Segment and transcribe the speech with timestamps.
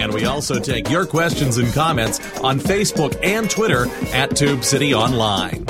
[0.00, 4.94] And we also take your questions and comments on Facebook and Twitter at Tube City
[4.94, 5.62] Online.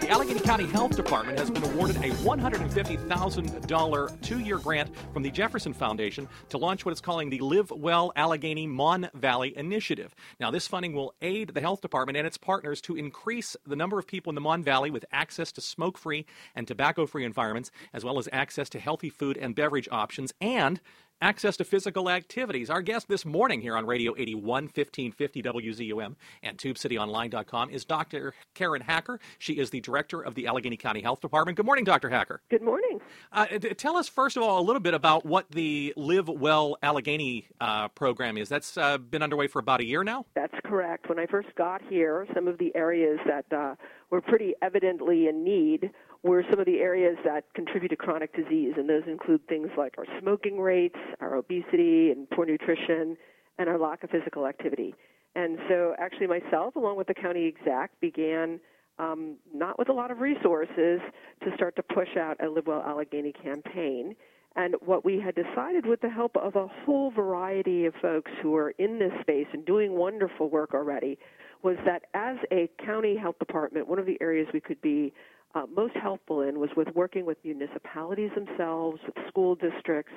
[0.00, 5.30] The Allegheny County Health Department has been awarded a $150,000 two year grant from the
[5.30, 10.14] Jefferson Foundation to launch what it's calling the Live Well Allegheny Mon Valley Initiative.
[10.40, 13.98] Now, this funding will aid the health department and its partners to increase the number
[13.98, 16.24] of people in the Mon Valley with access to smoke free
[16.54, 20.80] and tobacco free environments, as well as access to healthy food and beverage options and
[21.20, 22.70] access to physical activities.
[22.70, 28.34] Our guest this morning here on Radio 81 1550 WZUM and TubeCityOnline.com is Dr.
[28.54, 29.18] Karen Hacker.
[29.38, 31.56] She is the director of the Allegheny County Health Department.
[31.56, 32.10] Good morning, Dr.
[32.10, 32.40] Hacker.
[32.50, 33.00] Good morning.
[33.32, 37.48] Uh, tell us, first of all, a little bit about what the Live Well Allegheny
[37.60, 38.48] uh, program is.
[38.48, 40.26] That's uh, been underway for about a year now?
[40.34, 41.08] That's correct.
[41.08, 43.74] When I first got here, some of the areas that uh,
[44.10, 45.90] were pretty evidently in need
[46.26, 49.94] were some of the areas that contribute to chronic disease, and those include things like
[49.96, 53.16] our smoking rates, our obesity, and poor nutrition,
[53.58, 54.94] and our lack of physical activity.
[55.34, 58.58] And so, actually, myself, along with the county exec, began
[58.98, 61.00] um, not with a lot of resources
[61.44, 64.16] to start to push out a Live Well Allegheny campaign.
[64.56, 68.56] And what we had decided, with the help of a whole variety of folks who
[68.56, 71.18] are in this space and doing wonderful work already,
[71.62, 75.12] was that as a county health department, one of the areas we could be
[75.54, 80.12] uh, most helpful in was with working with municipalities themselves, with school districts,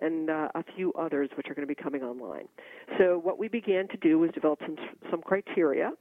[0.00, 2.48] and uh, a few others which are going to be coming online.
[2.98, 4.76] So what we began to do was develop some
[5.10, 5.92] some criteria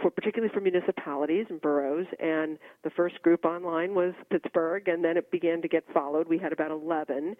[0.00, 5.16] for particularly for municipalities and boroughs and the first group online was Pittsburgh and then
[5.16, 6.28] it began to get followed.
[6.28, 7.34] We had about 11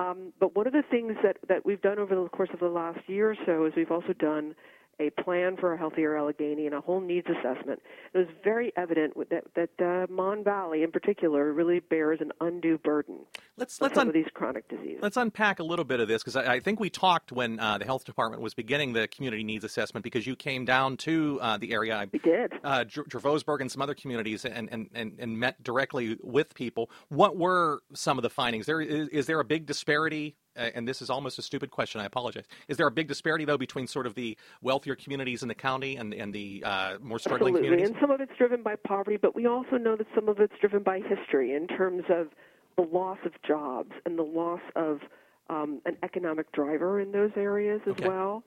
[0.00, 2.68] um, but one of the things that, that we've done over the course of the
[2.68, 4.54] last year or so is we've also done
[5.00, 7.80] a plan for a healthier Allegheny and a whole needs assessment.
[8.12, 12.78] It was very evident that that uh, Mon Valley, in particular, really bears an undue
[12.78, 13.20] burden.
[13.56, 14.98] Let's let's some un- of these chronic diseases.
[15.02, 17.78] Let's unpack a little bit of this because I, I, think we talked when uh,
[17.78, 21.58] the health department was beginning the community needs assessment because you came down to uh,
[21.58, 22.06] the area.
[22.12, 22.52] We did.
[22.62, 26.90] Uh, Dravosburg and some other communities and, and, and, and met directly with people.
[27.08, 28.66] What were some of the findings?
[28.66, 30.36] There is, is there a big disparity
[30.74, 32.00] and this is almost a stupid question.
[32.00, 32.44] I apologize.
[32.68, 35.96] Is there a big disparity though between sort of the wealthier communities in the county
[35.96, 37.68] and and the uh, more struggling Absolutely.
[37.68, 37.90] communities?
[37.90, 40.54] And some of it's driven by poverty, but we also know that some of it's
[40.60, 42.28] driven by history in terms of
[42.76, 45.00] the loss of jobs and the loss of
[45.48, 48.08] um, an economic driver in those areas as okay.
[48.08, 48.44] well,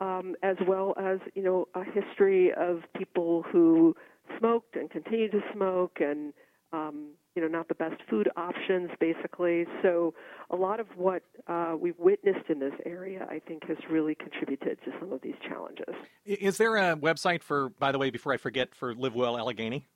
[0.00, 3.94] um, as well as you know a history of people who
[4.38, 6.32] smoked and continue to smoke and
[6.72, 9.66] um, you know, not the best food options, basically.
[9.82, 10.14] So,
[10.50, 14.78] a lot of what uh, we've witnessed in this area, I think, has really contributed
[14.84, 15.94] to some of these challenges.
[16.24, 19.86] Is there a website for, by the way, before I forget, for Live Well Allegheny?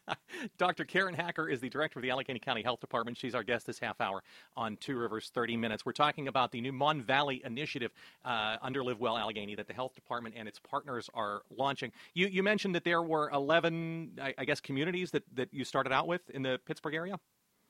[0.58, 0.84] Dr.
[0.84, 3.16] Karen Hacker is the director of the Allegheny County Health Department.
[3.16, 4.22] She's our guest this half hour
[4.56, 5.84] on Two Rivers 30 Minutes.
[5.84, 7.92] We're talking about the new Mon Valley initiative
[8.24, 11.92] uh, under Live Well Allegheny that the health department and its partners are launching.
[12.14, 15.92] You, you mentioned that there were 11, I, I guess, communities that, that you started
[15.92, 17.18] out with in the Pittsburgh area?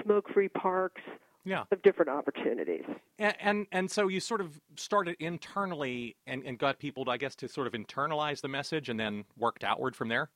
[0.04, 1.02] smoke free parks.
[1.44, 1.64] Yeah.
[1.72, 2.84] Of different opportunities.
[3.18, 7.16] And, and, and so you sort of started internally and, and got people, to, I
[7.16, 10.28] guess, to sort of internalize the message and then worked outward from there.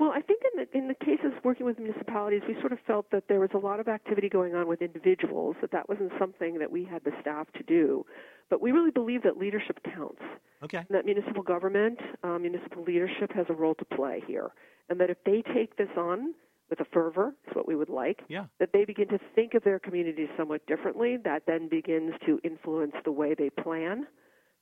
[0.00, 3.10] Well, I think in the in the cases working with municipalities, we sort of felt
[3.10, 5.56] that there was a lot of activity going on with individuals.
[5.60, 8.06] That that wasn't something that we had the staff to do,
[8.48, 10.22] but we really believe that leadership counts.
[10.64, 10.84] Okay.
[10.90, 14.50] That municipal government, um, municipal leadership has a role to play here,
[14.88, 16.34] and that if they take this on
[16.70, 18.22] with a fervor, is what we would like.
[18.28, 18.46] Yeah.
[18.58, 21.18] That they begin to think of their communities somewhat differently.
[21.22, 24.06] That then begins to influence the way they plan.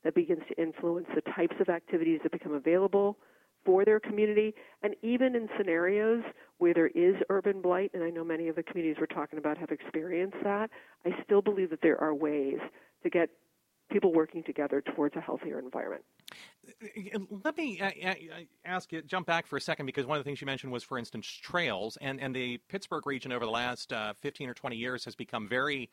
[0.03, 3.17] That begins to influence the types of activities that become available
[3.65, 4.53] for their community.
[4.81, 6.23] And even in scenarios
[6.57, 9.57] where there is urban blight, and I know many of the communities we're talking about
[9.57, 10.69] have experienced that,
[11.05, 12.59] I still believe that there are ways
[13.03, 13.29] to get
[13.91, 16.03] people working together towards a healthier environment.
[17.43, 18.13] Let me uh, uh,
[18.65, 20.83] ask you, jump back for a second, because one of the things you mentioned was,
[20.83, 21.97] for instance, trails.
[22.01, 25.47] And, and the Pittsburgh region over the last uh, 15 or 20 years has become
[25.47, 25.89] very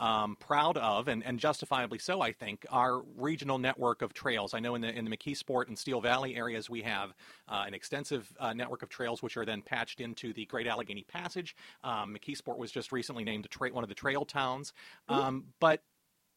[0.00, 4.54] um, proud of, and, and, justifiably so, I think, our regional network of trails.
[4.54, 7.14] I know in the in the McKeesport and Steel Valley areas, we have
[7.48, 11.02] uh, an extensive uh, network of trails, which are then patched into the Great Allegheny
[11.02, 11.56] Passage.
[11.82, 14.72] Um, McKeesport was just recently named tra- one of the trail towns,
[15.08, 15.82] um, but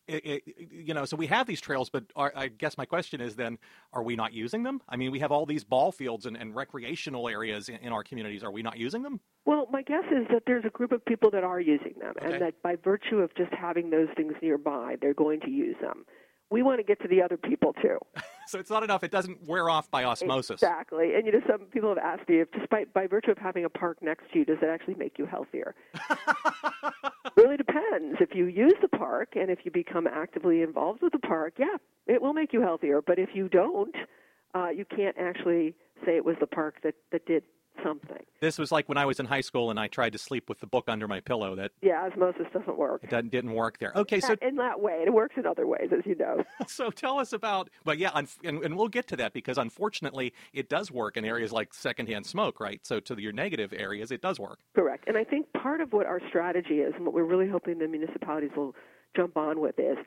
[0.07, 3.21] it, it, you know, so we have these trails, but are, I guess my question
[3.21, 3.57] is then,
[3.94, 4.81] are we not using them?
[4.89, 8.03] I mean, we have all these ball fields and, and recreational areas in, in, our
[8.03, 8.44] communities.
[8.44, 9.19] Are we not using them?
[9.45, 12.33] Well, my guess is that there's a group of people that are using them, okay.
[12.33, 16.06] and that by virtue of just having those things nearby, they're going to use them.
[16.51, 17.98] We want to get to the other people too.
[18.48, 20.62] so it's not enough; it doesn't wear off by osmosis.
[20.62, 23.38] Exactly, and you know, some people have asked me if, just by, by virtue of
[23.38, 25.74] having a park next to you, does it actually make you healthier?
[27.38, 28.18] really depends.
[28.19, 31.77] If you use the park and if you become actively involved with the park, yeah,
[32.06, 33.01] it will make you healthier.
[33.01, 33.95] But if you don't,
[34.53, 35.74] uh, you can't actually
[36.06, 37.44] say it was the park that, that did
[37.83, 38.23] something.
[38.39, 40.59] This was like when I was in high school and I tried to sleep with
[40.59, 41.56] the book under my pillow.
[41.56, 43.03] That yeah, osmosis doesn't work.
[43.03, 43.91] It didn't work there.
[43.95, 46.44] Okay, so in that way, it works in other ways, as you know.
[46.68, 47.69] so tell us about.
[47.83, 51.51] But yeah, and, and we'll get to that because unfortunately, it does work in areas
[51.51, 52.79] like secondhand smoke, right?
[52.85, 54.59] So to your negative areas, it does work.
[54.75, 57.79] Correct, and I think part of what our strategy is, and what we're really hoping
[57.79, 58.75] the municipalities will
[59.15, 59.97] jump on with is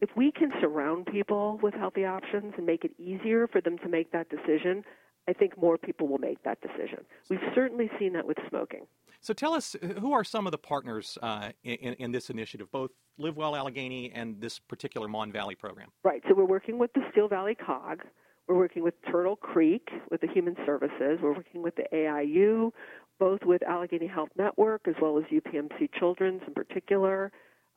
[0.00, 3.88] if we can surround people with healthy options and make it easier for them to
[3.88, 4.84] make that decision,
[5.28, 7.04] I think more people will make that decision.
[7.28, 8.86] We've certainly seen that with smoking.
[9.20, 12.92] So tell us, who are some of the partners uh, in, in, this initiative, both
[13.18, 15.88] Live Well Allegheny and this particular Mon Valley program?
[16.02, 16.22] Right.
[16.28, 18.04] So we're working with the Steel Valley COG.
[18.46, 21.18] We're working with Turtle Creek with the Human Services.
[21.20, 22.70] We're working with the AIU,
[23.18, 27.30] both with Allegheny Health Network as well as UPMC Children's in particular.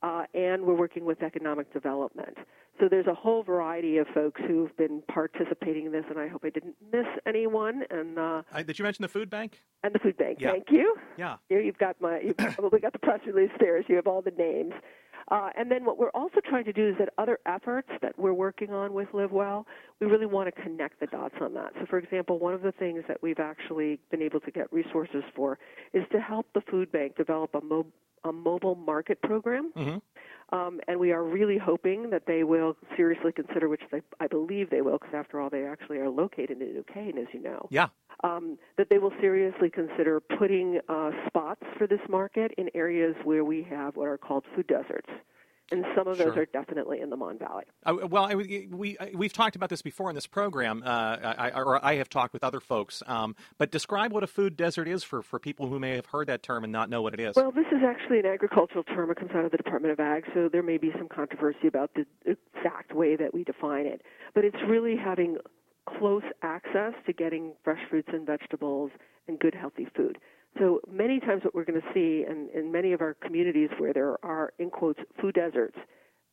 [0.04, 2.38] Uh, and we're working with economic development.
[2.80, 6.44] So there's a whole variety of folks who've been participating in this, and I hope
[6.44, 7.84] I didn't miss anyone.
[7.92, 9.62] And uh, I, did you mention the food bank?
[9.84, 10.40] And the food bank.
[10.42, 10.52] Yeah.
[10.52, 10.96] Thank you.
[11.18, 11.38] Yeah.
[11.50, 14.22] Here you've got my you've probably got the press release there, so you have all
[14.24, 14.74] the names.
[15.30, 18.34] Uh, and then what we're also trying to do is that other efforts that we're
[18.34, 19.66] working on with Live Well,
[20.00, 21.72] we really want to connect the dots on that.
[21.80, 25.24] So, for example, one of the things that we've actually been able to get resources
[25.36, 25.60] for
[25.94, 27.88] is to help the food bank develop a, mo-
[28.24, 29.72] a mobile market program.
[29.76, 29.98] Mm-hmm.
[30.54, 34.70] Um, and we are really hoping that they will seriously consider, which they, I believe
[34.70, 36.84] they will, because after all, they actually are located in New
[37.18, 37.68] as you know.
[37.70, 37.88] Yeah.
[38.24, 43.46] Um, that they will seriously consider putting uh, spots for this market in areas where
[43.46, 45.10] we have what are called food deserts
[45.72, 46.44] and some of those sure.
[46.44, 47.64] are definitely in the Mon Valley.
[47.86, 51.84] Uh, well, I, we we've talked about this before in this program, uh, I, or
[51.84, 53.02] I have talked with other folks.
[53.08, 56.28] Um, but describe what a food desert is for, for people who may have heard
[56.28, 57.36] that term and not know what it is.
[57.36, 59.10] Well, this is actually an agricultural term.
[59.12, 61.92] It comes out of the Department of Ag, so there may be some controversy about
[61.96, 64.02] the exact way that we define it.
[64.36, 65.38] But it's really having
[65.98, 68.92] close access to getting fresh fruits and vegetables
[69.28, 70.18] and good, healthy food.
[70.58, 73.94] So many times, what we're going to see in, in many of our communities where
[73.94, 75.78] there are, in quotes, food deserts,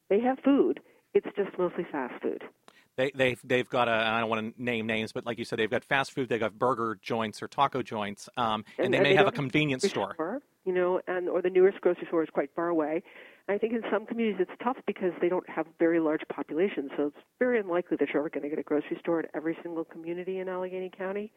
[0.08, 0.80] they have food.
[1.14, 2.42] It's just mostly fast food.
[2.96, 5.60] They, they've they've got a I don't want to name names, but like you said,
[5.60, 6.28] they've got fast food.
[6.28, 9.28] They've got burger joints or taco joints, um, and, and, they and may they have
[9.28, 10.14] a convenience store.
[10.14, 10.42] store.
[10.64, 13.04] You know, and or the nearest grocery store is quite far away.
[13.46, 16.90] And I think in some communities it's tough because they don't have very large populations,
[16.96, 19.56] so it's very unlikely that you're ever going to get a grocery store in every
[19.62, 21.30] single community in Allegheny County.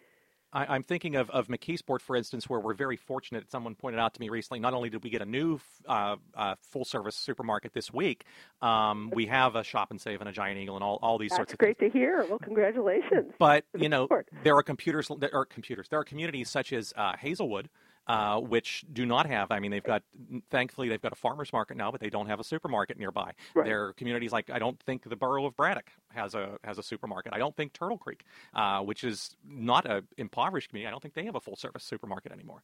[0.54, 3.50] I, am thinking of, of McKeesport, for instance, where we're very fortunate.
[3.50, 6.56] Someone pointed out to me recently, not only did we get a new uh, uh,
[6.62, 8.26] full service supermarket this week,
[8.62, 11.30] um, we have a Shop and Save and a Giant Eagle and all, all these
[11.30, 11.94] That's sorts of great things.
[11.94, 12.26] to hear.
[12.28, 13.34] Well, congratulations.
[13.40, 14.08] But, you know,
[14.44, 17.70] there are computers, there are computers, there are communities such as uh, Hazelwood
[18.08, 19.52] uh, which do not have.
[19.52, 20.04] I mean, they've got
[20.50, 23.32] thankfully they've got a farmers market now, but they don't have a supermarket nearby.
[23.54, 23.66] Right.
[23.66, 26.84] There are communities like I don't think the borough of Braddock has a has a
[26.84, 27.34] supermarket.
[27.34, 31.14] I don't think Turtle Creek, uh, which is not a impoverished community, I don't think
[31.14, 32.64] they have a full service supermarket anymore.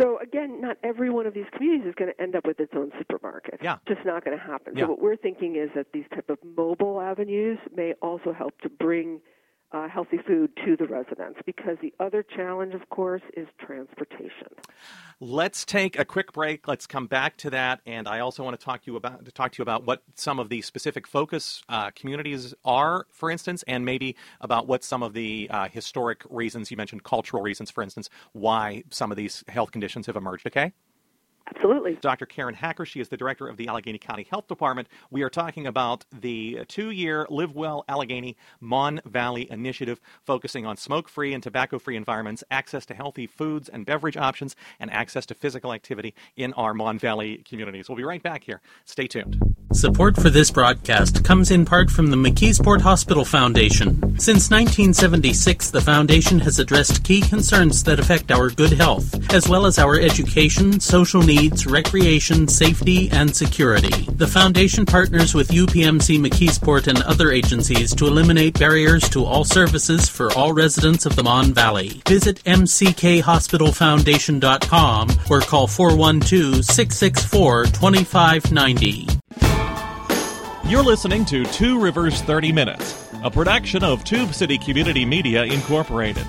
[0.00, 2.72] So again, not every one of these communities is going to end up with its
[2.74, 3.60] own supermarket.
[3.62, 3.74] Yeah.
[3.86, 4.74] It's just not going to happen.
[4.76, 4.84] Yeah.
[4.84, 8.68] So what we're thinking is that these type of mobile avenues may also help to
[8.68, 9.20] bring
[9.74, 14.48] uh, healthy food to the residents because the other challenge, of course, is transportation.
[15.20, 16.68] Let's take a quick break.
[16.68, 19.32] Let's come back to that, and I also want to talk to you about to
[19.32, 23.64] talk to you about what some of the specific focus uh, communities are, for instance,
[23.66, 27.82] and maybe about what some of the uh, historic reasons you mentioned, cultural reasons, for
[27.82, 30.46] instance, why some of these health conditions have emerged.
[30.46, 30.72] Okay.
[31.46, 31.96] Absolutely.
[32.00, 32.24] Dr.
[32.26, 34.88] Karen Hacker, she is the director of the Allegheny County Health Department.
[35.10, 40.76] We are talking about the two year Live Well Allegheny Mon Valley initiative, focusing on
[40.76, 45.26] smoke free and tobacco free environments, access to healthy foods and beverage options, and access
[45.26, 47.88] to physical activity in our Mon Valley communities.
[47.88, 48.62] We'll be right back here.
[48.86, 49.40] Stay tuned.
[49.72, 54.00] Support for this broadcast comes in part from the McKeesport Hospital Foundation.
[54.20, 59.66] Since 1976, the foundation has addressed key concerns that affect our good health, as well
[59.66, 61.33] as our education, social needs,
[61.66, 64.04] recreation, safety, and security.
[64.12, 70.08] The foundation partners with UPMC McKeesport and other agencies to eliminate barriers to all services
[70.08, 72.00] for all residents of the Mon Valley.
[72.06, 79.08] Visit mckhospitalfoundation.com or call 412 664 2590.
[80.66, 86.26] You're listening to Two Rivers 30 Minutes, a production of Tube City Community Media Incorporated.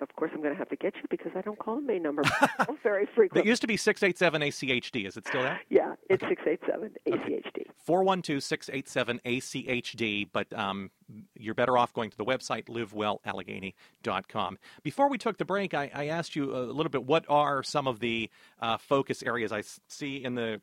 [0.00, 1.82] uh, of course, I'm going to have to get you because I don't call the
[1.82, 2.22] main number
[2.82, 3.40] very frequently.
[3.40, 5.06] It used to be 687 ACHD.
[5.06, 5.60] Is it still there?
[5.70, 6.34] Yeah, it's okay.
[6.44, 7.66] 687 ACHD.
[7.84, 10.90] 412 687 ACHD, but um,
[11.34, 14.58] you're better off going to the website livewellallegheny.com.
[14.82, 17.86] Before we took the break, I, I, asked you a little bit what are some
[17.86, 20.60] of the uh, focus areas I see in the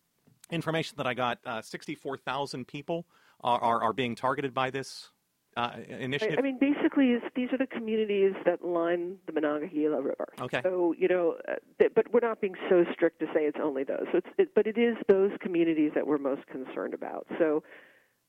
[0.50, 1.40] information that I got.
[1.46, 3.06] Uh, 64,000 people
[3.42, 5.10] are, are, are being targeted by this
[5.58, 6.40] uh, initiative?
[6.40, 6.58] I mean,
[7.02, 10.30] basically, these are the communities that line the Monongahela River.
[10.40, 10.62] Okay.
[10.64, 11.56] So you know, uh,
[11.96, 14.06] but we're not being so strict to say it's only those.
[14.12, 17.28] So it's, it, but it is those communities that we're most concerned about.
[17.40, 17.64] So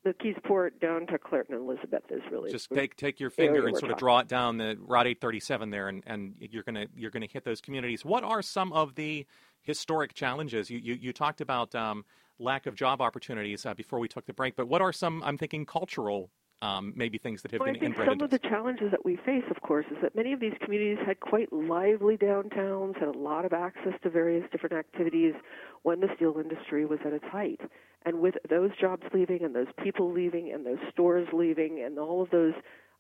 [0.07, 3.93] McKeesport down to Clairton and Elizabeth is really just take take your finger and sort
[3.93, 7.45] of draw it down the Route 837 there, and, and you're gonna you're gonna hit
[7.45, 8.05] those communities.
[8.05, 9.27] What are some of the
[9.63, 10.71] historic challenges?
[10.71, 12.05] You you, you talked about um,
[12.39, 15.23] lack of job opportunities uh, before we took the break, but what are some?
[15.25, 16.31] I'm thinking cultural
[16.63, 19.05] um, maybe things that have well, been I think inbred some of the challenges that
[19.05, 23.09] we face, of course, is that many of these communities had quite lively downtowns, had
[23.09, 25.35] a lot of access to various different activities
[25.83, 27.61] when the steel industry was at its height.
[28.07, 32.23] And with those jobs leaving, and those people leaving, and those stores leaving, and all
[32.23, 32.55] of those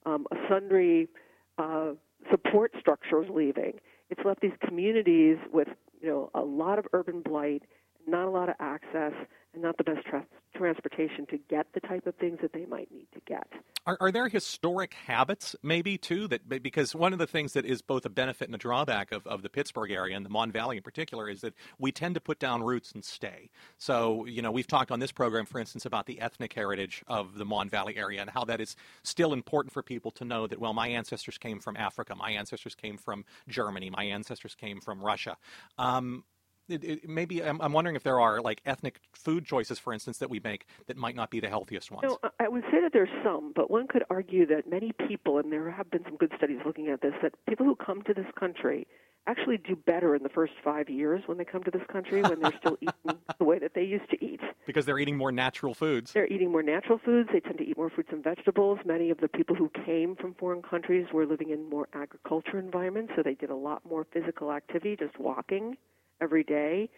[0.06, 1.08] um, sundry
[1.56, 1.92] uh,
[2.30, 3.74] support structures leaving,
[4.10, 5.68] it's left these communities with
[6.00, 7.62] you know a lot of urban blight,
[8.08, 9.12] not a lot of access,
[9.54, 12.90] and not the best tra- transportation to get the type of things that they might
[12.92, 13.46] need to get.
[13.86, 17.82] Are, are, there historic habits, maybe too, that because one of the things that is
[17.82, 20.76] both a benefit and a drawback of, of the Pittsburgh area and the Mon Valley
[20.76, 23.50] in particular is that we tend to put down roots and stay.
[23.78, 27.36] So, you know, we've talked on this program, for instance, about the ethnic heritage of
[27.38, 30.60] the Mon Valley area and how that is still important for people to know that,
[30.60, 35.00] well, my ancestors came from Africa, my ancestors came from Germany, my ancestors came from
[35.00, 35.36] Russia.
[35.78, 36.24] Um,
[36.68, 40.18] it, it, maybe I'm, I'm, wondering if there are like ethnic food choices, for instance,
[40.18, 42.04] that we make that might not be the healthiest ones.
[42.04, 45.52] No, I would say that there's some, but one could argue that many people, and
[45.52, 48.26] there have been some good studies looking at this, that people who come to this
[48.38, 48.86] country
[49.26, 52.40] actually do better in the first five years when they come to this country when
[52.40, 54.40] they're still eating the way that they used to eat.
[54.66, 56.12] Because they're eating more natural foods.
[56.12, 57.28] They're eating more natural foods.
[57.32, 58.80] They tend to eat more fruits and vegetables.
[58.84, 63.12] Many of the people who came from foreign countries were living in more agriculture environments,
[63.14, 65.76] so they did a lot more physical activity, just walking
[66.20, 66.88] every day.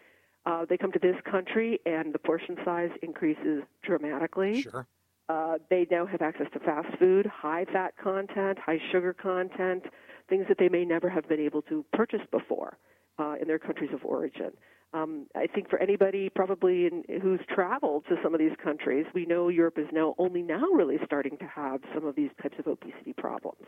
[0.45, 4.61] Uh, they come to this country and the portion size increases dramatically.
[4.61, 4.87] Sure.
[5.27, 9.83] Uh, they now have access to fast food, high fat content, high sugar content,
[10.29, 12.77] things that they may never have been able to purchase before
[13.17, 14.51] uh, in their countries of origin.
[14.93, 19.25] Um, I think for anybody probably in, who's traveled to some of these countries, we
[19.25, 22.67] know Europe is now only now really starting to have some of these types of
[22.67, 23.65] obesity problems.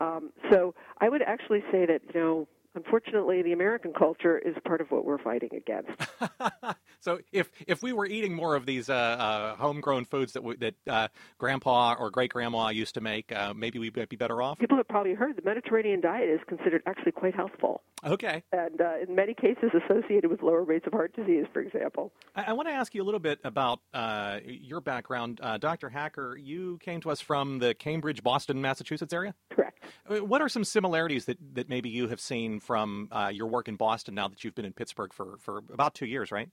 [0.00, 4.80] Um, so I would actually say that you know unfortunately, the American culture is part
[4.80, 5.90] of what we're fighting against.
[7.02, 10.58] So if if we were eating more of these uh, uh, homegrown foods that w-
[10.58, 11.08] that uh,
[11.38, 14.58] Grandpa or great grandma used to make, uh, maybe we might be better off.
[14.58, 18.42] People have probably heard the Mediterranean diet is considered actually quite healthful, Okay.
[18.52, 22.12] and uh, in many cases associated with lower rates of heart disease, for example.
[22.36, 25.88] I, I want to ask you a little bit about uh, your background, uh, Dr.
[25.88, 26.36] Hacker.
[26.36, 29.34] You came to us from the Cambridge, Boston, Massachusetts area.
[29.50, 29.79] Correct.
[30.08, 33.76] What are some similarities that, that maybe you have seen from uh, your work in
[33.76, 36.48] Boston now that you've been in Pittsburgh for, for about two years, right?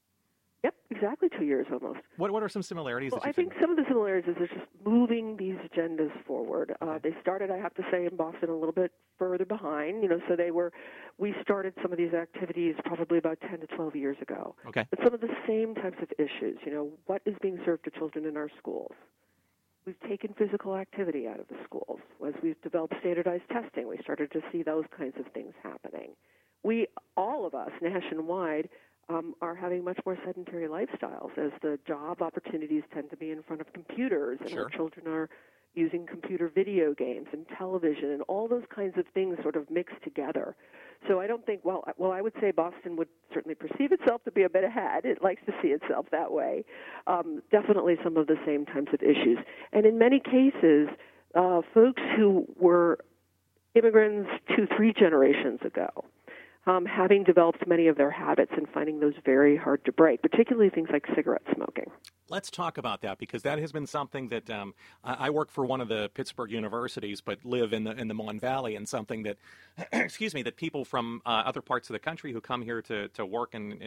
[0.64, 2.00] Yep, exactly two years almost.
[2.18, 5.38] What what are some similarities Well, I think some of the similarities is just moving
[5.38, 6.76] these agendas forward.
[6.82, 10.02] Uh, they started, I have to say, in Boston a little bit further behind.
[10.02, 10.74] You know, so they were.
[11.20, 14.56] We started some of these activities probably about 10 to 12 years ago.
[14.68, 14.86] Okay.
[14.90, 16.58] But some of the same types of issues.
[16.66, 18.94] You know, what is being served to children in our schools?
[19.88, 22.02] We've taken physical activity out of the schools.
[22.28, 26.10] As we've developed standardized testing, we started to see those kinds of things happening.
[26.62, 28.68] We, all of us nationwide,
[29.10, 33.42] um, are having much more sedentary lifestyles as the job opportunities tend to be in
[33.44, 34.64] front of computers, and Sure.
[34.64, 35.30] our children are
[35.76, 40.02] using computer video games and television, and all those kinds of things sort of mixed
[40.04, 40.56] together.
[41.08, 41.64] So I don't think.
[41.64, 45.06] Well, well, I would say Boston would certainly perceive itself to be a bit ahead.
[45.06, 46.66] It likes to see itself that way.
[47.06, 49.38] Um, definitely some of the same types of issues,
[49.72, 50.90] and in many cases,
[51.36, 52.98] uh, folks who were
[53.76, 55.90] immigrants two, three generations ago,
[56.68, 60.70] um, having developed many of their habits and finding those very hard to break, particularly
[60.70, 61.86] things like cigarette smoking.
[62.30, 65.80] Let's talk about that because that has been something that um, I, work for one
[65.80, 69.38] of the Pittsburgh universities, but live in the in the Mon Valley, and something that,
[69.94, 73.08] excuse me, that people from uh, other parts of the country who come here to
[73.10, 73.82] to work, and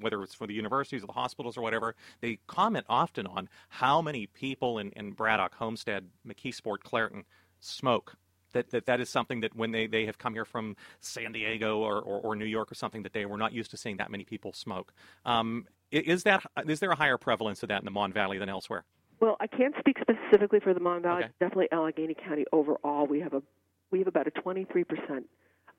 [0.00, 4.02] whether it's for the universities or the hospitals or whatever, they comment often on how
[4.02, 7.24] many people in, in Braddock, Homestead, McKeesport, Clairton
[7.60, 8.16] smoke.
[8.52, 11.78] That, that that is something that when they, they have come here from San Diego
[11.78, 14.10] or, or, or New York or something that they were not used to seeing that
[14.10, 14.92] many people smoke.
[15.24, 18.48] Um, is that is there a higher prevalence of that in the Mon Valley than
[18.48, 18.84] elsewhere?
[19.20, 21.24] Well, I can't speak specifically for the Mon Valley.
[21.24, 21.32] Okay.
[21.40, 23.06] Definitely Allegheny County overall.
[23.06, 23.42] We have a
[23.90, 25.26] we have about a 23 percent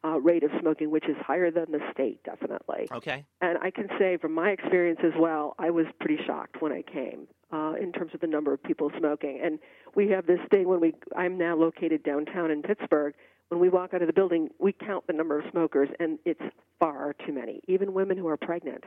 [0.03, 2.87] uh, rate of smoking, which is higher than the state, definitely.
[2.91, 3.25] Okay.
[3.41, 6.81] And I can say from my experience as well, I was pretty shocked when I
[6.81, 9.41] came uh, in terms of the number of people smoking.
[9.43, 9.59] And
[9.95, 13.13] we have this thing when we, I'm now located downtown in Pittsburgh.
[13.49, 16.41] When we walk out of the building, we count the number of smokers, and it's
[16.79, 18.83] far too many, even women who are pregnant.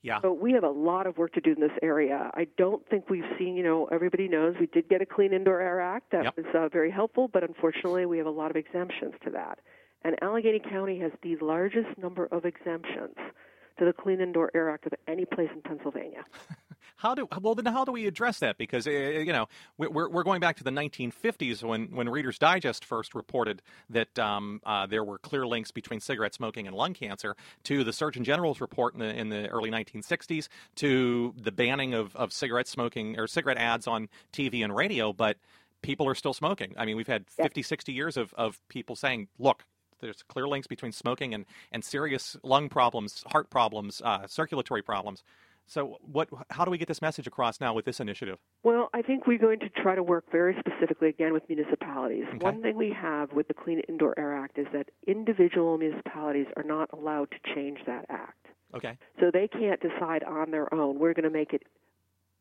[0.00, 0.20] Yeah.
[0.20, 2.30] So we have a lot of work to do in this area.
[2.34, 5.60] I don't think we've seen, you know, everybody knows we did get a Clean Indoor
[5.60, 6.10] Air Act.
[6.10, 6.36] That Yep.
[6.38, 9.60] was uh, very helpful, but unfortunately we have a lot of exemptions to that.
[10.04, 13.14] And Allegheny County has the largest number of exemptions
[13.78, 16.24] to the Clean Indoor Air Act of any place in Pennsylvania.
[16.96, 17.66] How do well then?
[17.66, 18.58] How do we address that?
[18.58, 22.38] Because uh, you know we- we're we're going back to the 1950s when when Reader's
[22.38, 23.60] Digest first reported
[23.90, 27.34] that um, uh, there were clear links between cigarette smoking and lung cancer,
[27.64, 32.14] to the Surgeon General's report in the in the early 1960s, to the banning of
[32.14, 35.38] of cigarette smoking or cigarette ads on TV and radio, but
[35.82, 36.72] people are still smoking.
[36.76, 39.64] I mean, we've had 50, 60 years of of people saying, look.
[40.02, 45.22] There's clear links between smoking and, and serious lung problems, heart problems, uh, circulatory problems.
[45.66, 46.28] So, what?
[46.50, 48.38] How do we get this message across now with this initiative?
[48.64, 52.24] Well, I think we're going to try to work very specifically again with municipalities.
[52.28, 52.38] Okay.
[52.38, 56.64] One thing we have with the Clean Indoor Air Act is that individual municipalities are
[56.64, 58.48] not allowed to change that act.
[58.74, 58.98] Okay.
[59.20, 60.98] So they can't decide on their own.
[60.98, 61.62] We're going to make it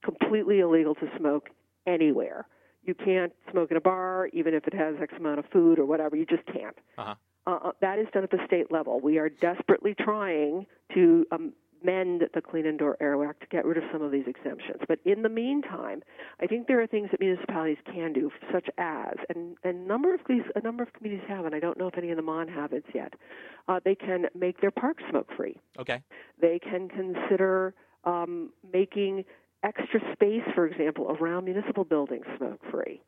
[0.03, 1.49] completely illegal to smoke
[1.85, 2.47] anywhere.
[2.83, 5.85] You can't smoke in a bar, even if it has X amount of food or
[5.85, 6.15] whatever.
[6.15, 6.75] You just can't.
[6.97, 7.15] Uh-huh.
[7.47, 8.99] Uh, that is done at the state level.
[8.99, 13.77] We are desperately trying to um, amend the Clean Indoor Air Act to get rid
[13.77, 14.81] of some of these exemptions.
[14.87, 16.03] But in the meantime,
[16.39, 20.13] I think there are things that municipalities can do, such as, and, and a number
[20.13, 22.21] of these, a number of communities have, and I don't know if any of the
[22.21, 23.13] Mon have it yet.
[23.67, 26.01] Uh, they can make their parks smoke free Okay.
[26.39, 27.73] they can consider
[28.03, 29.23] um, making
[29.63, 33.01] extra space, for example, around municipal buildings smoke free.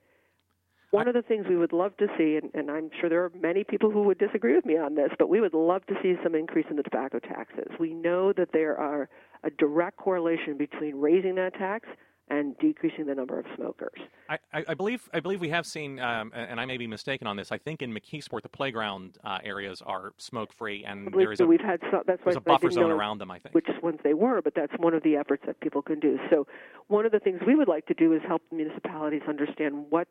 [0.93, 3.31] One of the things we would love to see, and, and I'm sure there are
[3.41, 6.13] many people who would disagree with me on this, but we would love to see
[6.21, 7.65] some increase in the tobacco taxes.
[7.79, 9.09] We know that there are
[9.43, 11.89] a direct correlation between raising that tax
[12.29, 13.99] and decreasing the number of smokers.
[14.29, 17.37] I, I, believe I believe we have seen, um, and I may be mistaken on
[17.37, 17.51] this.
[17.51, 21.45] I think in McKeesport, the playground uh, areas are smoke free, and there is that
[21.45, 23.31] a we've had so, that's why a buffer zone around them.
[23.31, 23.55] I think.
[23.55, 26.19] which ones they were, but that's one of the efforts that people can do.
[26.29, 26.45] So,
[26.87, 30.07] one of the things we would like to do is help municipalities understand what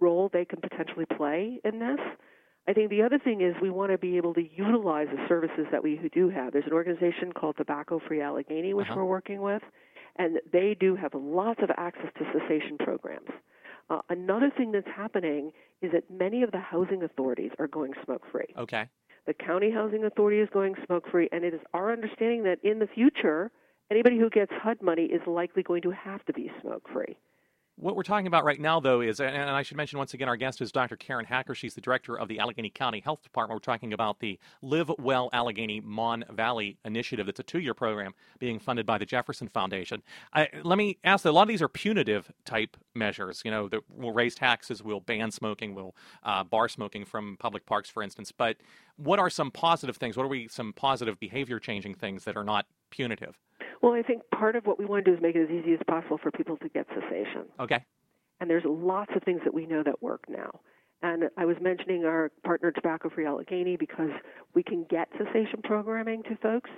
[0.00, 1.98] role they can potentially play in this.
[2.68, 5.66] I think the other thing is we want to be able to utilize the services
[5.72, 6.52] that we do have.
[6.52, 8.96] There's an organization called Tobacco Free Allegheny, which Uh-huh.
[9.00, 9.62] we're working with,
[10.16, 13.30] and they do have lots of access to cessation programs.
[13.88, 18.24] Uh, another thing that's happening is that many of the housing authorities are going smoke
[18.30, 18.54] free.
[18.56, 18.88] okay.
[19.26, 22.78] The county housing authority is going smoke free, and it is our understanding that in
[22.78, 23.50] the future,
[23.90, 27.16] anybody who gets HUD money is likely going to have to be smoke free.
[27.80, 30.36] What we're talking about right now, though, is, and I should mention once again, our
[30.36, 30.96] guest is Dr.
[30.96, 31.54] Karen Hacker.
[31.54, 33.56] She's the director of the Allegheny County Health Department.
[33.56, 37.24] We're talking about the Live Well Allegheny Mon Valley initiative.
[37.24, 40.02] That's a two year program being funded by the Jefferson Foundation.
[40.34, 43.40] I, let me ask a lot of these are punitive type measures.
[43.46, 47.64] You know, that will raise taxes, we'll ban smoking, we'll uh, bar smoking from public
[47.64, 48.30] parks, for instance.
[48.30, 48.58] But
[48.98, 50.18] what are some positive things?
[50.18, 53.38] What are we, some positive behavior changing things that are not punitive?
[53.82, 55.72] Well, I think part of what we want to do is make it as easy
[55.74, 57.46] as possible for people to get cessation.
[57.58, 57.84] Okay.
[58.40, 60.60] And there's lots of things that we know that work now.
[61.02, 64.10] And I was mentioning our partner Tobacco Free Allegheny because
[64.54, 66.70] we can get cessation programming to folks,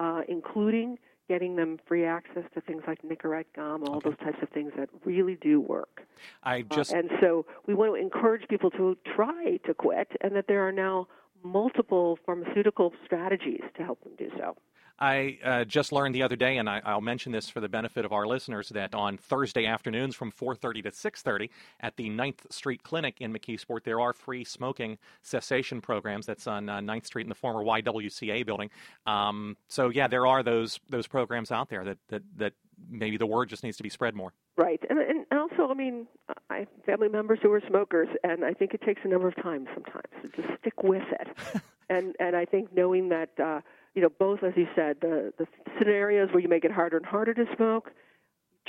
[0.00, 4.10] uh, including getting them free access to things like Nicorette gum, all Okay.
[4.10, 6.02] those types of things that really do work.
[6.42, 10.34] I Uh, just and so we want to encourage people to try to quit, and
[10.34, 11.06] that there are now
[11.44, 14.56] multiple pharmaceutical strategies to help them do so.
[15.00, 18.04] I uh, just learned the other day, and I, I'll mention this for the benefit
[18.04, 22.82] of our listeners, that on Thursday afternoons from 4:30 to 6:30 at the 9th Street
[22.82, 26.26] Clinic in McKeesport, there are free smoking cessation programs.
[26.26, 28.70] That's on uh, 9th Street in the former YWCA building.
[29.06, 32.52] Um, so yeah, there are those those programs out there that that that
[32.88, 34.32] maybe the word just needs to be spread more.
[34.56, 36.06] Right, and and also, I mean,
[36.50, 39.36] I have family members who are smokers, and I think it takes a number of
[39.36, 41.62] times sometimes to just stick with it.
[41.88, 43.60] and and I think knowing that, uh,
[43.94, 45.46] you know, both as you said, the the
[45.78, 47.90] scenarios where you make it harder and harder to smoke,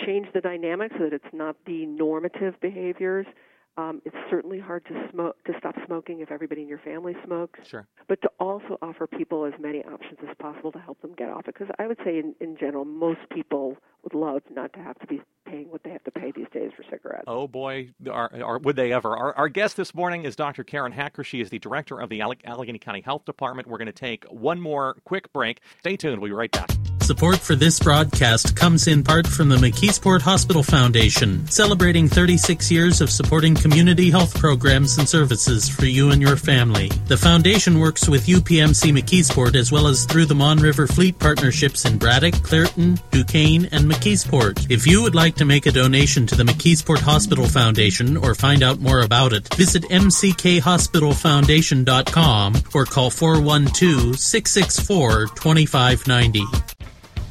[0.05, 3.25] change the dynamic so that it's not the normative behaviors.
[3.77, 7.59] Um, it's certainly hard to smoke to stop smoking if everybody in your family smokes.
[7.67, 7.87] Sure.
[8.09, 11.47] but to also offer people as many options as possible to help them get off
[11.47, 11.55] it.
[11.57, 15.07] Because I would say, in, in general, most people would love not to have to
[15.07, 16.10] be paying what they have to
[16.61, 17.23] days for cigarettes.
[17.27, 19.15] Oh boy, are, are, would they ever?
[19.15, 20.63] Our, our guest this morning is Dr.
[20.63, 21.23] Karen Hacker.
[21.23, 23.67] She is the director of the Alle- Allegheny County Health Department.
[23.67, 25.61] We're going to take one more quick break.
[25.79, 26.21] Stay tuned.
[26.21, 26.69] We'll be right back.
[27.01, 33.01] Support for this broadcast comes in part from the McKeesport Hospital Foundation, celebrating 36 years
[33.01, 36.87] of supporting community health programs and services for you and your family.
[37.07, 41.83] The foundation works with UPMC McKeesport as well as through the Mon River Fleet partnerships
[41.85, 44.69] in Braddock, Clairton, Duquesne, and McKeesport.
[44.69, 48.61] If you would like to make a donation to the McKeesport Hospital Foundation or find
[48.63, 56.80] out more about it, visit mckhospitalfoundation.com or call 412 664 2590.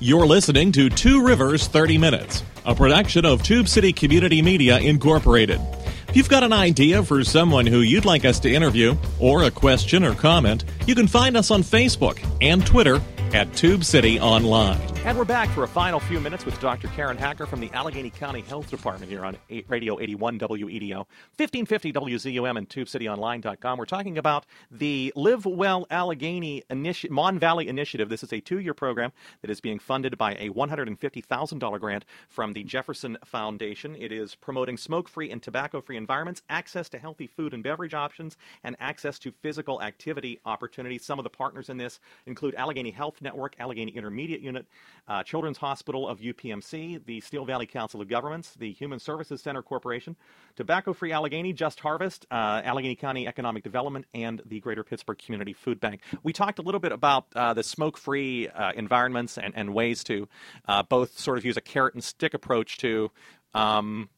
[0.02, 5.60] You're listening to Two Rivers 30 Minutes, a production of Tube City Community Media Incorporated.
[6.08, 9.50] If you've got an idea for someone who you'd like us to interview, or a
[9.50, 12.98] question or comment, you can find us on Facebook and Twitter
[13.34, 14.89] at Tube City Online.
[15.02, 16.88] And we're back for a final few minutes with Dr.
[16.88, 19.34] Karen Hacker from the Allegheny County Health Department here on
[19.66, 21.06] Radio 81 WEDO,
[21.38, 23.78] 1550 WZUM, and TubeCityOnline.com.
[23.78, 26.64] We're talking about the Live Well Allegheny
[27.08, 28.10] Mon Valley Initiative.
[28.10, 29.10] This is a two year program
[29.40, 33.96] that is being funded by a $150,000 grant from the Jefferson Foundation.
[33.98, 37.94] It is promoting smoke free and tobacco free environments, access to healthy food and beverage
[37.94, 41.06] options, and access to physical activity opportunities.
[41.06, 44.66] Some of the partners in this include Allegheny Health Network, Allegheny Intermediate Unit,
[45.08, 49.62] uh, Children's Hospital of UPMC, the Steel Valley Council of Governments, the Human Services Center
[49.62, 50.16] Corporation,
[50.56, 55.52] Tobacco Free Allegheny, Just Harvest, uh, Allegheny County Economic Development, and the Greater Pittsburgh Community
[55.52, 56.00] Food Bank.
[56.22, 60.04] We talked a little bit about uh, the smoke free uh, environments and, and ways
[60.04, 60.28] to
[60.68, 63.10] uh, both sort of use a carrot and stick approach to.
[63.54, 64.08] Um,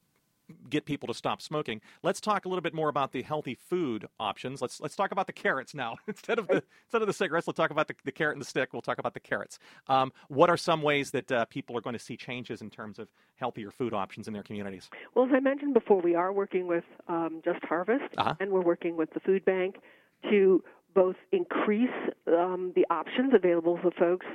[0.68, 1.80] get people to stop smoking.
[2.02, 4.60] Let's talk a little bit more about the healthy food options.
[4.60, 7.46] Let's let's talk about the carrots now instead of the instead of the cigarettes.
[7.46, 8.72] Let's talk about the, the carrot and the stick.
[8.72, 9.58] We'll talk about the carrots.
[9.88, 12.98] Um, what are some ways that uh, people are going to see changes in terms
[12.98, 14.90] of healthier food options in their communities?
[15.14, 18.34] Well, as I mentioned before, we are working with um, Just Harvest, Uh-huh.
[18.40, 19.76] and we're working with the food bank
[20.30, 20.62] to
[20.94, 21.90] both increase
[22.28, 24.26] um, the options available for folks.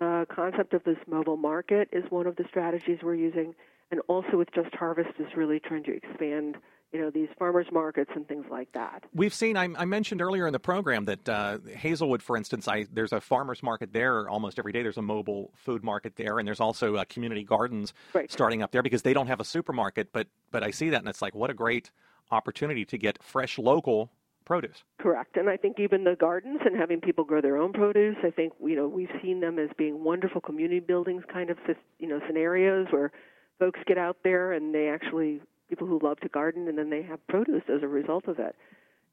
[0.00, 3.54] The concept of this mobile market is one of the strategies we're using,
[3.90, 6.56] and also with Just Harvest is really trying to expand,
[6.92, 9.04] you know, these farmers markets and things like that.
[9.14, 9.56] We've seen.
[9.56, 13.20] I, I mentioned earlier in the program that uh, Hazelwood, for instance, I, there's a
[13.20, 14.82] farmers market there almost every day.
[14.82, 18.30] There's a mobile food market there, and there's also uh, community gardens Right.
[18.30, 20.12] starting up there because they don't have a supermarket.
[20.12, 21.90] But but I see that, and it's like what a great
[22.30, 24.10] opportunity to get fresh local
[24.44, 24.84] produce.
[25.00, 28.30] Correct, and I think even the gardens and having people grow their own produce, I
[28.30, 31.58] think you know we've seen them as being wonderful community buildings kind of
[31.98, 33.10] you know scenarios where
[33.58, 37.02] folks get out there and they actually people who love to garden and then they
[37.02, 38.54] have produce as a result of it.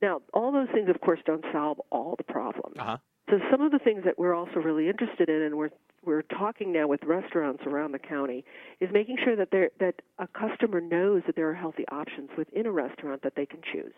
[0.01, 2.75] Now, all those things, of course, don't solve all the problems.
[2.77, 2.97] Uh huh.
[3.29, 5.69] So some of the things that we're also really interested in, and we're
[6.03, 8.43] we're talking now with restaurants around the county,
[8.79, 12.65] is making sure that there that a customer knows that there are healthy options within
[12.65, 13.93] a restaurant that they can choose.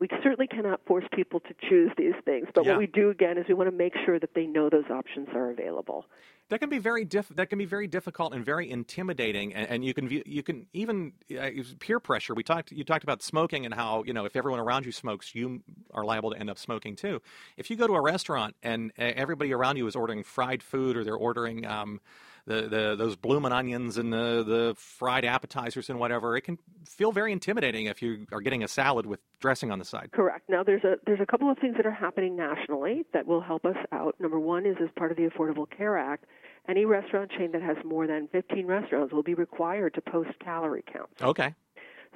[0.00, 2.72] We certainly cannot force people to choose these things, but Yeah.
[2.72, 5.28] what we do again is we want to make sure that they know those options
[5.34, 6.06] are available.
[6.50, 9.84] That can be very diff- that can be very difficult and very intimidating, and, and
[9.84, 12.34] you can view, you can even uh, peer pressure.
[12.34, 15.34] We talked you talked about smoking and how you know if everyone around you smokes,
[15.34, 17.20] you are liable to end up smoking too.
[17.58, 21.04] If you go to a restaurant and everybody around you is ordering fried food or
[21.04, 22.00] they're ordering um,
[22.48, 27.12] the, the those bloomin' onions and the the fried appetizers and whatever, it can feel
[27.12, 30.10] very intimidating if you are getting a salad with dressing on the side.
[30.12, 30.48] Correct.
[30.48, 33.66] Now, there's a there's a couple of things that are happening nationally that will help
[33.66, 34.16] us out.
[34.18, 36.24] Number one is as part of the Affordable Care Act,
[36.68, 40.84] any restaurant chain that has more than 15 restaurants will be required to post calorie
[40.92, 41.20] counts.
[41.22, 41.54] Okay.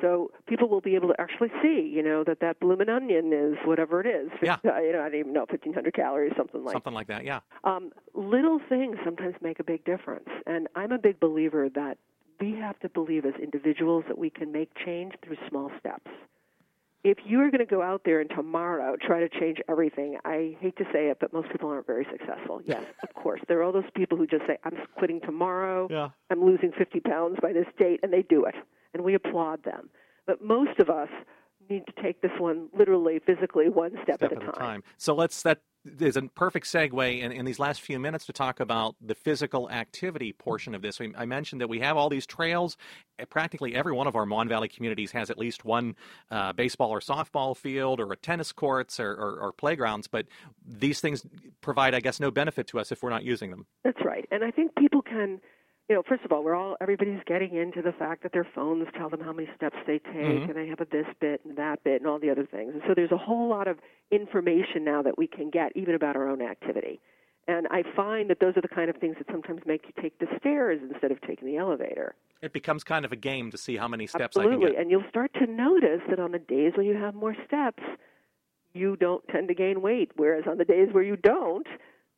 [0.00, 3.56] So people will be able to actually see, you know, that that bloomin' onion is
[3.64, 4.30] whatever it is.
[4.42, 4.56] Yeah.
[4.64, 6.72] You know, I don't even know, 1,500 calories, something like.
[6.72, 7.24] Something like that.
[7.24, 7.40] Yeah.
[7.64, 11.98] Um, little things sometimes make a big difference, and I'm a big believer that
[12.40, 16.10] we have to believe as individuals that we can make change through small steps.
[17.04, 20.56] If you are going to go out there and tomorrow try to change everything, I
[20.60, 22.60] hate to say it, but most people aren't very successful.
[22.66, 23.40] Yes, of course.
[23.48, 26.10] There are all those people who just say, I'm quitting tomorrow, Yeah.
[26.30, 28.54] I'm losing 50 pounds by this date, and they do it.
[28.94, 29.90] And we applaud them.
[30.26, 31.08] But most of us
[31.68, 34.82] need to take this one literally, physically, one step, step at a time.
[34.96, 35.60] So let's that
[36.00, 39.70] is a perfect segue in, in these last few minutes to talk about the physical
[39.70, 41.00] activity portion of this.
[41.00, 42.76] We, I mentioned that we have all these trails.
[43.20, 45.96] Uh, Practically every one of our Mon Valley communities has at least one
[46.30, 50.06] uh, baseball or softball field or a tennis courts or, or, or playgrounds.
[50.06, 50.26] But
[50.66, 51.26] these things
[51.60, 53.66] provide, I guess, no benefit to us if we're not using them.
[53.84, 54.26] That's right.
[54.30, 55.40] And I think people can,
[55.88, 58.86] you know, first of all, we're all everybody's getting into the fact that their phones
[58.96, 60.48] tell them how many steps they take, Mhm.
[60.48, 62.72] and they have a this bit and that bit and all the other things.
[62.74, 63.78] And so there's a whole lot of
[64.10, 67.00] information now that we can get even about our own activity.
[67.48, 70.16] And I find that those are the kind of things that sometimes make you take
[70.18, 72.14] the stairs instead of taking the elevator.
[72.40, 74.66] It becomes kind of a game to see how many steps I Absolutely.
[74.66, 74.80] can get.
[74.80, 77.82] And you'll start to notice that on the days when you have more steps,
[78.74, 80.12] you don't tend to gain weight.
[80.16, 81.66] Whereas on the days where you don't,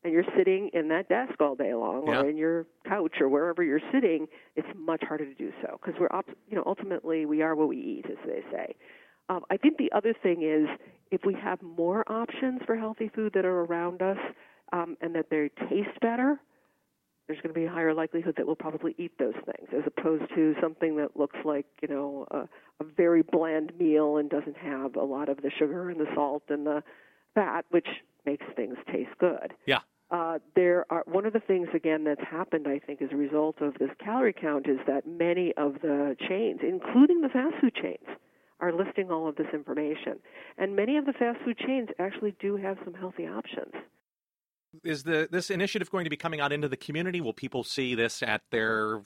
[0.05, 2.21] and you're sitting in that desk all day long Yeah.
[2.23, 5.99] or in your couch or wherever you're sitting, it's much harder to do so because
[5.99, 8.75] we're, op- you know, ultimately we are what we eat, as they say.
[9.31, 10.69] Um, I think the other thing is
[11.11, 14.19] if we have more options for healthy food that are around us
[14.73, 16.39] um, and that they taste better,
[17.27, 20.25] there's going to be a higher likelihood that we'll probably eat those things as opposed
[20.35, 22.41] to something that looks like you know a,
[22.81, 26.43] a very bland meal and doesn't have a lot of the sugar and the salt
[26.51, 26.83] and the
[27.35, 27.87] fat which
[28.27, 29.79] makes things taste good Yeah.
[30.15, 33.61] Uh, there are one of the things again that's happened i think as a result
[33.61, 38.07] of this calorie count is that many of the chains including the fast food chains
[38.61, 40.15] are listing all of this information
[40.57, 43.73] and many of the fast food chains actually do have some healthy options
[44.85, 47.21] Is the this initiative going to be coming out into the community?
[47.21, 49.03] Will people see this at their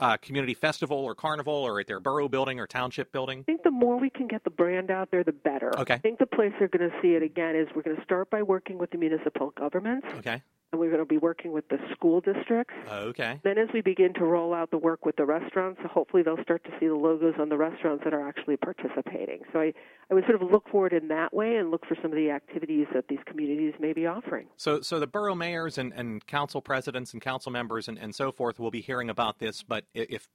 [0.00, 3.40] uh, community festival or carnival or at their borough building or township building?
[3.40, 5.76] I think the more we can get the brand out there, the better.
[5.78, 5.94] Okay.
[5.94, 8.30] I think the place they're going to see it again is we're going to start
[8.30, 10.42] by working with the municipal governments, Okay.
[10.72, 12.74] And we're going to be working with the school districts.
[12.90, 13.40] Okay.
[13.42, 16.62] Then, as we begin to roll out the work with the restaurants, hopefully they'll start
[16.64, 19.40] to see the logos on the restaurants that are actually participating.
[19.52, 19.72] So I,
[20.10, 22.30] I would sort of look forward in that way and look for some of the
[22.30, 24.46] activities that these communities may be offering.
[24.56, 28.30] So, so the borough mayors and, and council presidents and council members and, and so
[28.30, 29.62] forth will be hearing about this.
[29.62, 30.28] But if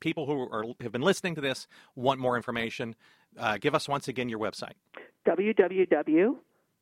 [0.00, 2.94] people who are, have been listening to this want more information,
[3.38, 4.74] uh, give us once again your website.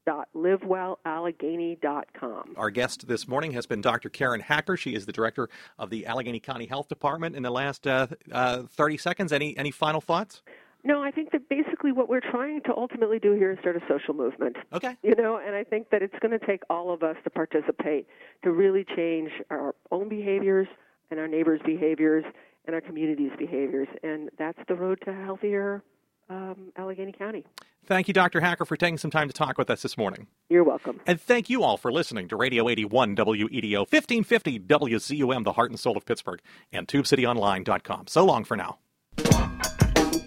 [0.06, 2.54] www.livewellallegheny.com.
[2.56, 4.08] Our guest this morning has been Dr.
[4.08, 4.76] Karen Hacker.
[4.76, 7.36] She is the director of the Allegheny County Health Department.
[7.36, 10.42] In the last uh, uh, 30 seconds, any any final thoughts?
[10.84, 13.80] No, I think that basically what we're trying to ultimately do here is start a
[13.88, 14.56] social movement.
[14.72, 14.96] Okay.
[15.02, 18.06] You know, and I think that it's going to take all of us to participate
[18.44, 20.68] to really change our own behaviors
[21.10, 22.24] and our neighbors' behaviors
[22.66, 23.88] and our community's behaviors.
[24.04, 25.82] And that's the road to healthier
[26.28, 27.44] um, Allegheny County.
[27.84, 28.40] Thank you, Dr.
[28.40, 30.26] Hacker, for taking some time to talk with us this morning.
[30.48, 31.00] You're welcome.
[31.06, 35.78] And thank you all for listening to Radio 81 WEDO 1550 WZUM, the heart and
[35.78, 36.40] soul of Pittsburgh,
[36.72, 38.08] and TubeCityOnline.com.
[38.08, 38.78] So long for now.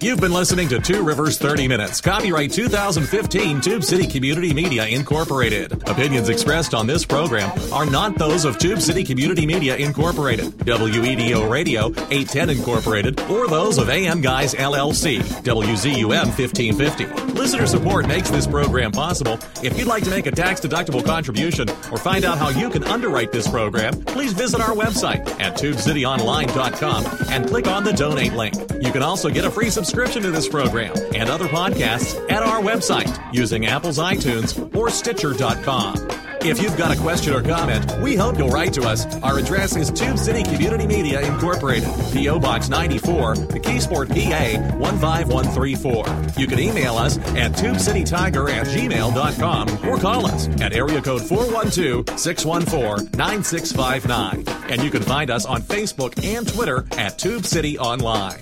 [0.02, 5.74] You've been listening to Two Rivers 30 Minutes, copyright 2015 Tube City Community Media Incorporated.
[5.90, 11.50] Opinions expressed on this program are not those of Tube City Community Media Incorporated, WEDO
[11.50, 17.34] Radio 810 Incorporated, or those of AM Guys LLC, WZUM 1550.
[17.34, 19.38] Listener support makes this program possible.
[19.62, 22.86] If you'd like to make a tax deductible contribution or find out how you can
[22.86, 28.56] underwrite this program, please visit our website at tubecityonline.com and click on the donate link.
[28.82, 32.62] You can also get a free subscription to this program and other podcasts at our
[32.62, 35.96] website using Apple's iTunes or Stitcher.com.
[36.42, 39.04] If you've got a question or comment, we hope you'll write to us.
[39.24, 42.40] Our address is Tube City Community Media Incorporated, P.O.
[42.40, 46.40] Box 94, McKeesport, PA 15134.
[46.40, 52.20] You can email us at tubecitytiger at gmail.com or call us at area code 412
[52.20, 54.44] 614 9659.
[54.70, 58.40] And you can find us on Facebook and Twitter at Tube City Online.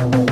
[0.00, 0.29] Thank you.